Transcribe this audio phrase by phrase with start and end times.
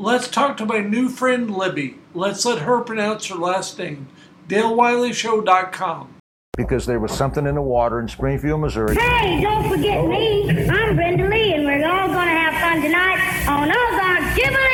[0.00, 1.98] Let's talk to my new friend Libby.
[2.14, 4.08] Let's let her pronounce her last name.
[4.48, 6.14] DaleWileyShow.com.
[6.56, 8.96] Because there was something in the water in Springfield, Missouri.
[8.96, 10.48] Hey, don't forget me.
[10.70, 14.69] I'm Brenda Lee, and we're all gonna have fun tonight on oh Ozark Jubilee.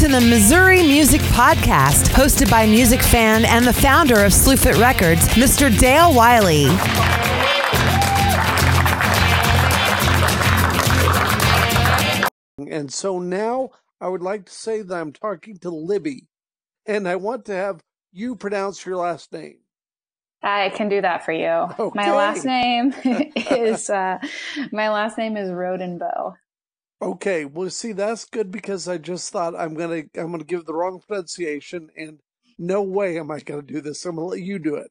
[0.00, 5.26] To the Missouri Music Podcast, hosted by music fan and the founder of Slewfoot Records,
[5.28, 5.70] Mr.
[5.80, 6.66] Dale Wiley.
[12.70, 16.26] And so now I would like to say that I'm talking to Libby,
[16.84, 17.80] and I want to have
[18.12, 19.60] you pronounce your last name.
[20.42, 21.90] I can do that for you.
[21.94, 22.92] My last name
[23.34, 24.18] is uh,
[24.72, 26.34] my last name is Rodenbough.
[27.00, 30.74] Okay, well, see, that's good because I just thought I'm gonna I'm gonna give the
[30.74, 32.20] wrong pronunciation, and
[32.58, 34.04] no way am I gonna do this.
[34.06, 34.90] I'm gonna let you do it.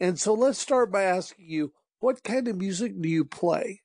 [0.00, 3.82] And so let's start by asking you, what kind of music do you play?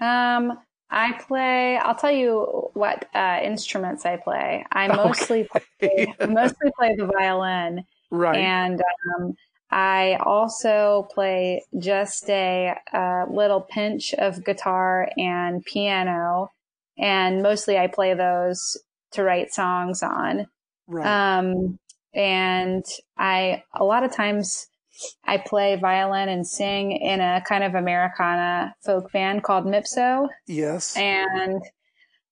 [0.00, 0.58] Um,
[0.90, 1.76] I play.
[1.76, 4.64] I'll tell you what uh, instruments I play.
[4.72, 5.46] I mostly
[5.80, 8.36] play, mostly play the violin, Right.
[8.36, 8.80] and
[9.18, 9.34] um,
[9.70, 16.50] I also play just a, uh little pinch of guitar and piano,
[16.96, 18.78] and mostly I play those
[19.12, 20.46] to write songs on.
[20.86, 21.38] Right.
[21.38, 21.78] Um,
[22.14, 22.84] and
[23.16, 24.66] I, a lot of times
[25.24, 30.28] I play violin and sing in a kind of Americana folk band called Mipso.
[30.46, 30.96] yes.
[30.96, 31.62] And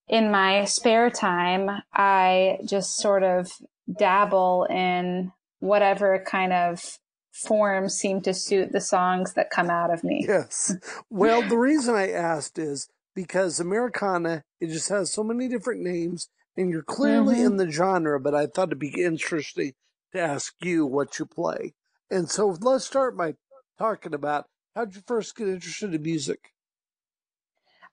[0.09, 3.51] in my spare time, I just sort of
[3.99, 6.99] dabble in whatever kind of
[7.37, 10.25] forms seem to suit the songs that come out of me.
[10.27, 10.75] Yes.
[11.11, 16.29] Well, the reason I asked is because Americana, it just has so many different names
[16.57, 17.47] and you're clearly Mhm.
[17.47, 19.75] in the genre, but I thought it'd be interesting
[20.13, 21.75] to ask you what you play.
[22.11, 23.35] And so let's start by
[23.79, 26.53] talking about how'd you first get interested in music?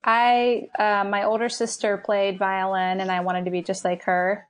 [0.03, 4.47] I, uh, my older sister played violin and I wanted to be just like her.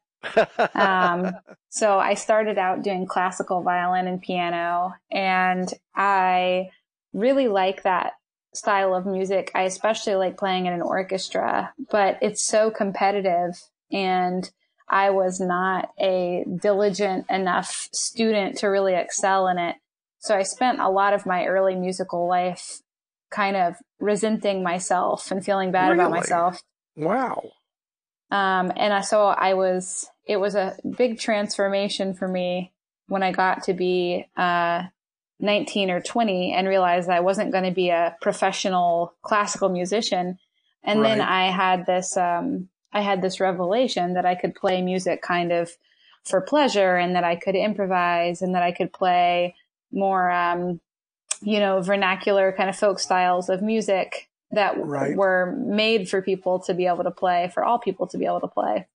[0.74, 1.34] Um,
[1.74, 6.70] so I started out doing classical violin and piano, and I
[7.14, 8.14] really like that
[8.54, 9.50] style of music.
[9.56, 13.60] I especially like playing in an orchestra, but it's so competitive,
[13.92, 14.48] and
[14.88, 19.76] I was not a diligent enough student to really excel in it.
[20.20, 22.84] So I spent a lot of my early musical life
[23.32, 26.62] kind of resenting myself and feeling bad about myself.
[26.96, 27.42] wow.
[28.30, 32.72] Um, and I, so I was, it was a big transformation for me
[33.08, 34.84] when I got to be, uh,
[35.40, 40.40] 19 or 20 and realized I wasn't going to be a professional classical musician.
[40.84, 45.22] And then I had this, um, I had this revelation that I could play music
[45.22, 45.72] kind of
[46.24, 49.56] for pleasure and that I could improvise and that I could play
[49.92, 50.80] more, um,
[51.42, 55.16] you know, vernacular kind of folk styles of music that Right.
[55.18, 58.42] were made for people to be able to play, for all people to be able
[58.42, 58.88] to play.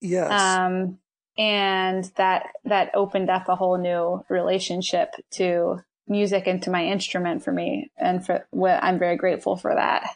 [0.00, 0.30] Yes.
[0.30, 0.98] Um,
[1.38, 7.42] and that, that opened up a whole new relationship to music and to my instrument
[7.44, 7.90] for me.
[7.98, 10.08] And for I'm very grateful for that.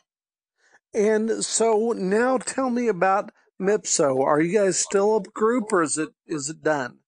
[0.95, 3.31] and so now tell me about
[3.61, 4.21] Mipso.
[4.25, 6.99] Are you guys still a group or is it is it done?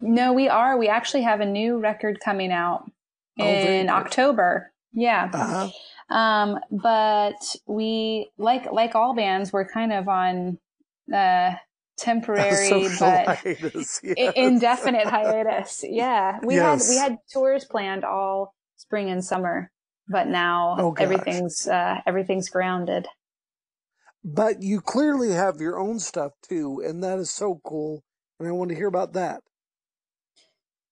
[0.00, 0.78] No, we are.
[0.78, 2.90] We actually have a new record coming out
[3.40, 3.88] Oh, in.
[3.90, 4.72] October.
[4.92, 5.30] Yeah.
[5.32, 6.16] Uh-huh.
[6.16, 10.58] Um, but we like like all bands, we're kind of on
[11.12, 11.54] uh
[11.98, 14.32] temporary but hiatus, yes.
[14.36, 15.84] indefinite hiatus.
[15.86, 16.38] Yeah.
[16.42, 19.70] We had we had tours planned all spring and summer,
[20.08, 23.06] but now Oh, everything's uh everything's grounded.
[24.24, 28.02] But you clearly have your own stuff too, and that is so cool.
[28.38, 29.42] And I want to hear about that.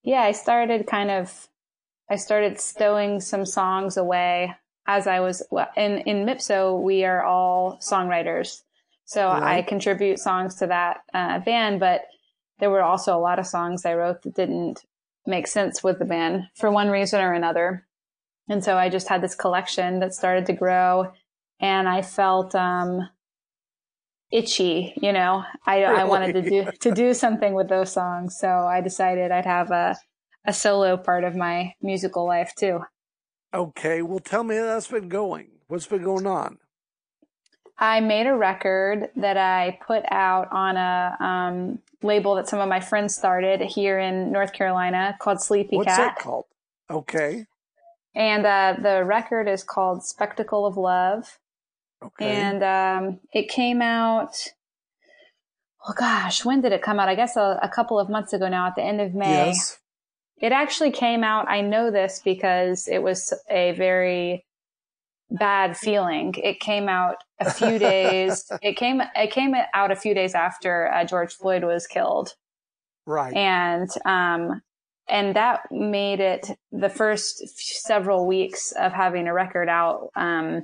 [0.03, 1.47] Yeah, I started kind of
[2.09, 4.55] I started stowing some songs away
[4.87, 6.81] as I was well, in in Mipso.
[6.81, 8.61] We are all songwriters,
[9.07, 11.79] so I contribute songs to that uh, band.
[11.79, 12.01] But
[12.59, 14.83] there were also a lot of songs I wrote that didn't
[15.25, 17.87] make sense with the band for one reason or another,
[18.49, 21.13] and so I just had this collection that started to grow,
[21.61, 23.09] and I felt um,
[24.29, 24.93] itchy.
[25.01, 28.81] You know, I I wanted to do to do something with those songs, so I
[28.81, 29.95] decided I'd have a
[30.45, 32.81] a solo part of my musical life too.
[33.53, 35.51] Okay, well, tell me how that's been going.
[35.67, 36.57] What's been going on?
[37.79, 42.67] I made a record that I put out on a um, label that some of
[42.67, 45.99] my friends started here in North Carolina called Sleepy What's Cat.
[45.99, 46.45] What's that called?
[46.89, 47.45] Okay,
[48.15, 51.37] And uh, the record is called Spectacle of Love.
[52.01, 52.33] okay.
[52.33, 54.37] And um, it came out,
[55.85, 57.09] oh gosh, when did it come out?
[57.09, 59.47] I guess a, a couple of months ago now at the end of May.
[59.47, 59.77] yes.
[60.39, 64.45] It actually came out, I know this because it was a very
[65.29, 66.33] bad feeling.
[66.41, 70.91] It came out a few days, it came, it came out a few days after
[70.91, 72.33] uh, George Floyd was killed.
[73.05, 73.33] Right.
[73.35, 74.61] and um
[75.07, 80.63] and that made it the first several weeks of having a record out um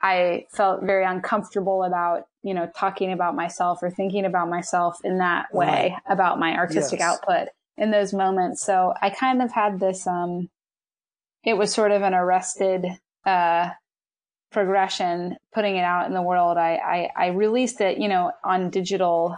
[0.00, 5.18] i felt very uncomfortable about you know talking about myself or thinking about myself in
[5.18, 6.02] that way Right.
[6.08, 7.08] about my artistic Yes.
[7.14, 10.48] output in those moments so i kind of had this um
[11.42, 12.86] it was sort of an arrested
[13.26, 13.70] uh
[14.50, 18.70] progression putting it out in the world i i, I released it you know on
[18.70, 19.36] digital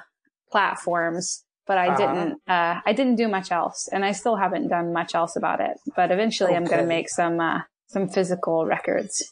[0.51, 1.99] platforms but I Uh-huh.
[1.99, 5.61] didn't uh, I didn't do much else, and I still haven't done much else about
[5.61, 5.77] it.
[5.95, 9.23] But eventually, I'm going to make some uh, some physical records.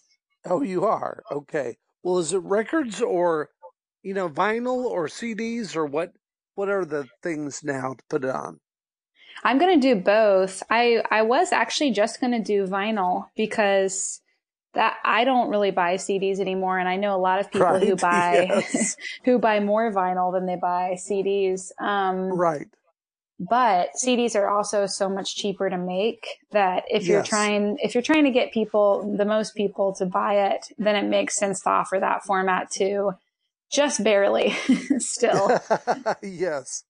[0.44, 1.78] Oh, you are okay.
[2.02, 3.48] Well, is it records or
[4.02, 6.12] you know vinyl or CDs or what?
[6.56, 8.60] What are the things now to put it on?
[9.44, 10.62] I'm going to do both.
[10.68, 14.20] I I was actually just going to do vinyl because
[14.76, 17.96] that I don't really buy CDs anymore, and I know a lot of people who
[18.10, 18.96] buy yes.
[19.24, 21.72] who buy more vinyl than they buy CDs.
[21.80, 22.68] Um, Right.
[23.40, 28.02] but CDs are also so much cheaper to make that if you're trying if you're
[28.02, 31.70] trying to get people the most people to buy it, then it makes sense to
[31.70, 33.12] offer that format too.
[33.72, 34.50] Just barely
[34.98, 35.58] still.
[36.22, 36.84] yes.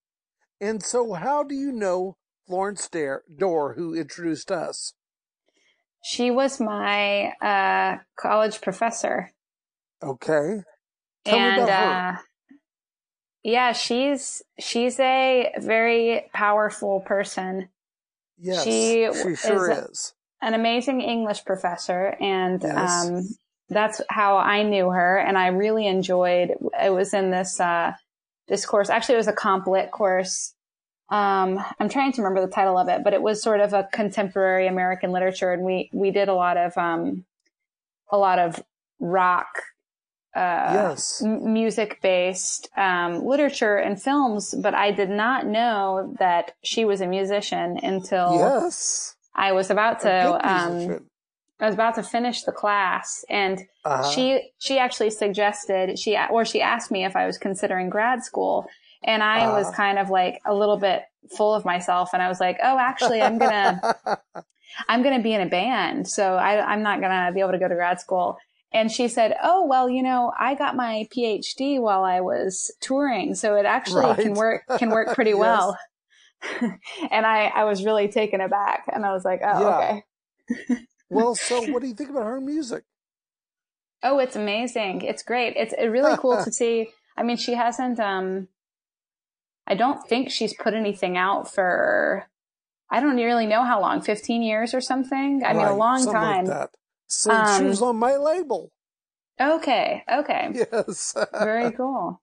[0.61, 2.17] And so, how do you know
[2.47, 4.93] Florence Dare, Dore, who introduced us?
[6.09, 9.33] She was my uh, college professor.
[10.01, 10.63] Okay.
[11.25, 12.13] Tell and uh
[13.43, 17.69] yeah, she's she's a very powerful person.
[18.39, 20.15] Yes, she she sure is- is.
[20.43, 23.07] an amazing English professor, and Yes.
[23.09, 23.23] um,
[23.69, 25.19] that's how I knew her.
[25.19, 26.51] And I really enjoyed.
[26.81, 27.93] It was in this uh,
[28.49, 28.91] this course.
[28.91, 30.55] Actually, it was a comp lit course.
[31.09, 33.89] Um, I'm trying to remember the title of it, but it was sort of a
[33.93, 37.25] contemporary American literature, and we we did a lot of um,
[38.11, 38.63] a lot of
[39.01, 39.49] rock.
[40.35, 41.23] Uh, Yes.
[41.23, 47.07] music based um, literature and films, but I did not know that she was a
[47.07, 49.17] musician until Yes.
[49.35, 50.11] I was about to
[50.47, 51.07] um.
[51.59, 54.03] I was about to finish the class and Uh-huh.
[54.11, 58.67] she she actually suggested she or she asked me if I was considering grad school
[59.07, 59.77] and I was Uh-huh.
[59.77, 61.03] kind of like a little bit
[61.37, 63.83] full of myself and I was like, "Oh, actually I'm going to
[64.89, 67.53] I'm going to be in a band, so I I'm not going to be able
[67.53, 68.37] to go to grad school."
[68.73, 73.35] And she said, "Oh, well, you know, I got my PhD while I was touring,
[73.35, 75.39] so it actually can work can work pretty Yes.
[75.41, 75.79] well."
[77.11, 79.79] and I I was really taken aback and I was like, "Oh, Yeah.
[79.79, 80.03] okay."
[81.11, 82.85] well, so what do you think about her music?
[84.03, 85.01] Oh, it's amazing.
[85.03, 85.55] It's great.
[85.57, 86.91] It's uh, really cool to see.
[87.17, 88.49] I mean, she hasn't, um,
[89.67, 92.29] I don't think she's put anything out for,
[92.91, 95.43] I don't really know how long, 15 years or something.
[95.45, 96.45] I mean, a long like time.
[96.47, 96.71] that.
[97.09, 98.73] So she Um, was on my label.
[99.41, 100.05] okay.
[100.13, 100.51] Okay.
[100.73, 101.15] Yes.
[101.33, 102.23] Very cool.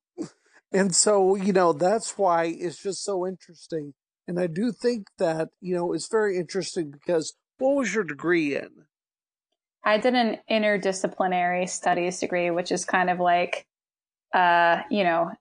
[0.71, 3.93] And so, you know, that's why it's just so interesting.
[4.27, 8.55] And I do think that, you know, it's very interesting because what was your degree
[8.55, 8.85] in?
[9.83, 13.65] I did an interdisciplinary studies degree, which is kind of like,
[14.33, 15.31] uh, you know,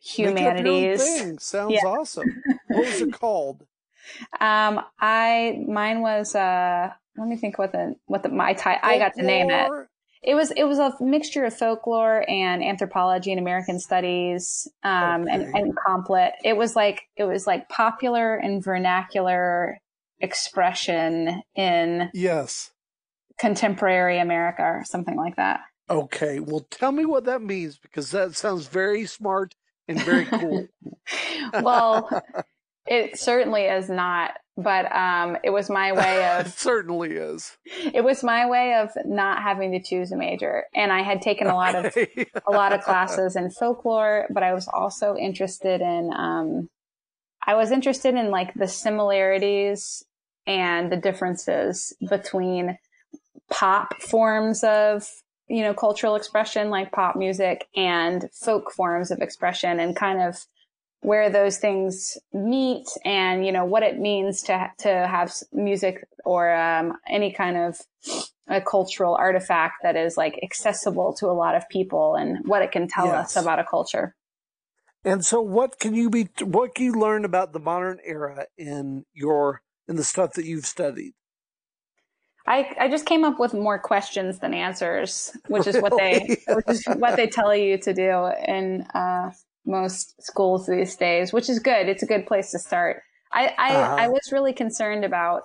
[0.00, 1.42] humanities.
[1.42, 1.86] Sounds Yeah.
[1.86, 2.42] awesome.
[2.68, 3.66] What was it called?
[4.40, 8.98] Um, I, mine was, uh, let me think what the, what the, my ti- I
[8.98, 9.70] got to name it.
[10.20, 15.42] It was it was a mixture of folklore and anthropology and American studies um, and,
[15.42, 15.52] Okay.
[15.54, 16.32] and comp lit.
[16.42, 19.78] It was like it was like popular and vernacular
[20.18, 22.72] expression in Yes.
[23.38, 25.60] contemporary America or something like that.
[25.88, 26.40] Okay.
[26.40, 29.54] Well, tell me what that means because that sounds very smart
[29.88, 30.68] and very cool.
[31.62, 32.22] well,
[32.86, 37.56] it certainly is not, but um, it was my way it of certainly is.
[37.92, 41.46] it was my way of not having to choose a major, and I had taken
[41.46, 41.96] a lot of
[42.46, 46.68] a lot of classes in folklore, but I was also interested in, um,
[47.46, 50.04] I was interested in like the similarities
[50.46, 52.78] and the differences between
[53.50, 55.06] pop forms of,
[55.48, 60.36] you know, cultural expression like pop music and folk forms of expression and kind of
[61.00, 66.52] where those things meet and you know what it means to to have music or
[66.52, 67.80] um, any kind of
[68.48, 72.72] a cultural artifact that is like accessible to a lot of people and what it
[72.72, 73.36] can tell Yes.
[73.36, 74.14] us about a culture.
[75.04, 76.28] And so, what can you be?
[76.40, 80.66] What can you learn about the modern era in your in the stuff that you've
[80.66, 81.14] studied?
[82.48, 86.68] I, I just came up with more questions than answers, which is what they which
[86.68, 89.30] is what they tell you to do in uh,
[89.66, 91.88] most schools these days, which is good.
[91.88, 93.02] It's a good place to start.
[93.32, 93.96] I I, Uh-huh.
[94.04, 95.42] I was really concerned about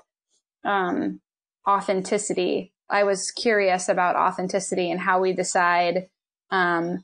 [0.64, 1.20] um,
[1.68, 2.72] authenticity.
[2.90, 6.08] I was curious about authenticity and how we decide
[6.52, 7.04] um,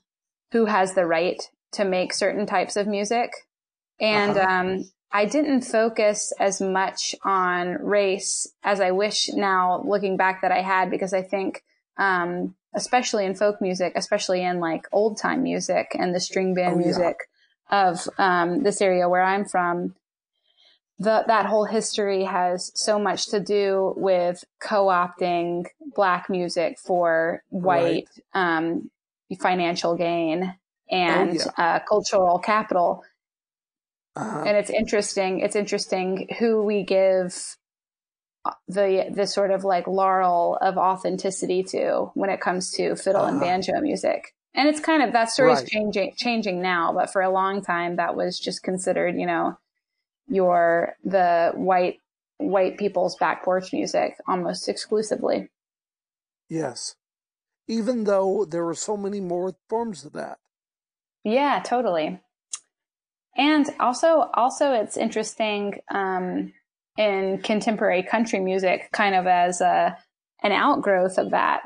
[0.53, 1.41] who has the right
[1.73, 3.31] to make certain types of music,
[3.99, 4.59] and Uh-huh.
[4.59, 10.51] um, I didn't focus as much on race as I wish now looking back that
[10.51, 11.63] I had because I think,
[11.97, 16.75] um, especially in folk music, especially in like old time music and the string band
[16.75, 16.85] Oh, yeah.
[16.85, 17.15] music
[17.71, 19.95] of, um, this area where I'm from,
[20.99, 28.07] the, that whole history has so much to do with co-opting black music for white,
[28.33, 28.91] um,
[29.39, 30.55] financial gain
[30.91, 31.51] and, Oh, yeah.
[31.57, 33.03] uh, cultural capital
[34.19, 37.55] Uh, and it's interesting it's interesting who we give
[38.67, 43.37] the the sort of like laurel of authenticity to when it comes to fiddle and
[43.37, 43.45] Uh-huh.
[43.45, 45.67] banjo music and it's kind of that story's Right.
[45.67, 49.57] changing changing now but for a long time that was just considered you know
[50.29, 51.99] your the white
[52.37, 55.49] white people's back porch music almost exclusively
[56.49, 56.95] yes,
[57.67, 60.39] even though there were so many more forms of that.
[61.23, 62.19] Yeah, totally.
[63.39, 66.51] And also, also it's interesting um,
[66.97, 69.97] in contemporary country music, kind of as a
[70.43, 71.61] an outgrowth of that.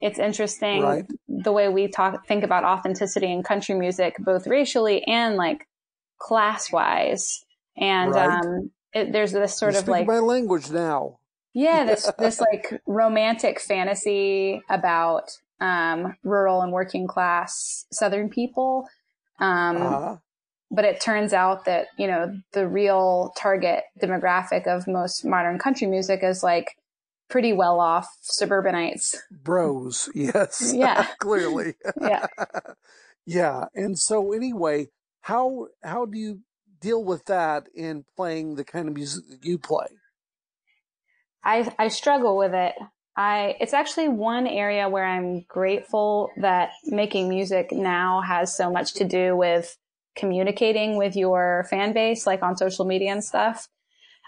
[0.00, 1.04] It's interesting Right.
[1.28, 5.66] the way we talk, think about authenticity in country music, both racially and like
[6.18, 7.44] class wise.
[7.76, 8.44] And Right.
[8.44, 11.18] um, it, there's this sort You're of like my language now.
[11.54, 18.88] yeah, this this like romantic fantasy about um, rural and working class Southern people.
[19.38, 20.16] Um, Uh-huh.
[20.72, 25.86] But it turns out that you know the real target demographic of most modern country
[25.86, 26.76] music is like
[27.28, 29.16] pretty well off suburbanites.
[29.30, 31.06] Bros, yes, Yeah.
[31.20, 32.26] clearly, Yeah.
[33.26, 33.66] yeah.
[33.74, 34.88] And so, anyway,
[35.20, 36.40] how how do you
[36.80, 39.86] deal with that in playing the kind of music that you play?
[41.44, 42.74] I I struggle with it.
[43.16, 48.94] I it's actually one area where I'm grateful that making music now has so much
[48.94, 49.76] to do with
[50.14, 53.68] communicating with your fan base like on social media and stuff.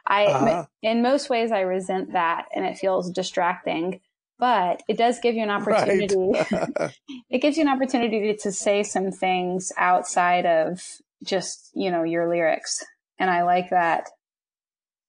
[0.07, 0.67] I Uh-huh.
[0.83, 4.01] in most ways I resent that and it feels distracting,
[4.39, 6.33] but it does give you an opportunity.
[7.31, 10.83] it gives you an opportunity to, to say some things outside of
[11.23, 12.85] just, you know, your lyrics.
[13.19, 14.11] And I like that.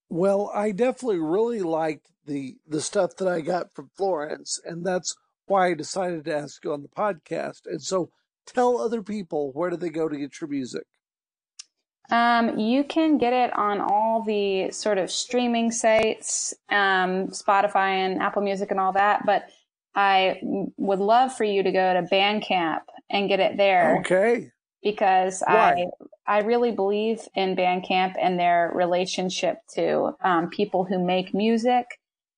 [0.09, 5.15] Well, I definitely really liked the the stuff that I got from Florence, and that's
[5.45, 7.61] why I decided to ask you on the podcast.
[7.65, 8.11] And so,
[8.45, 10.85] tell other people where do they go to get your music?
[12.11, 18.21] Um, you can get it on all the sort of streaming sites, um, Spotify and
[18.21, 19.25] Apple Music and all that.
[19.25, 19.49] But
[19.95, 20.39] I
[20.77, 24.51] would love for you to go to Bandcamp and get it there Okay,
[24.83, 25.87] because Why?
[26.27, 31.85] I I really believe in Bandcamp and their relationship to um, people who make music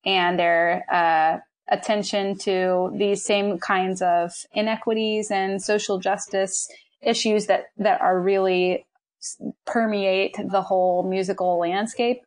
[0.05, 6.69] and their uh, attention to these same kinds of inequities and social justice
[7.01, 8.85] issues that that are really
[9.65, 12.21] permeate the whole musical landscape.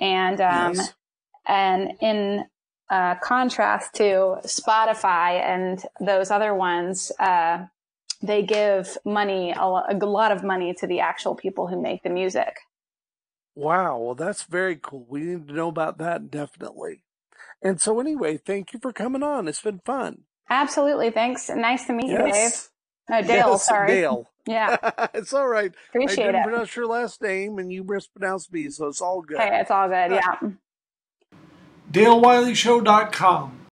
[0.00, 0.74] And um,
[1.46, 2.44] and in
[2.90, 7.66] uh, contrast to Spotify and those other ones, uh,
[8.22, 12.56] they give money, a lot of money to the actual people who make the music.
[13.54, 13.98] wow.
[13.98, 15.06] Well, that's very cool.
[15.08, 17.02] We need to know about that definitely.
[17.62, 19.48] And so, anyway, thank you for coming on.
[19.48, 20.22] It's been fun.
[20.48, 21.10] Absolutely.
[21.10, 21.48] Thanks.
[21.48, 22.68] Nice to meet you, Dave.
[23.08, 23.88] No, Dale, yes, sorry.
[23.88, 24.28] Dale.
[24.48, 24.76] Yeah.
[25.12, 25.72] it's all right.
[25.74, 26.44] I Appreciate didn't it.
[26.44, 29.38] pronounce your last name, and you mispronounced me, so it's all good.
[29.38, 30.12] Hey, it's all good.
[30.12, 30.36] Yeah.
[31.90, 33.65] DaleWileyShow.com.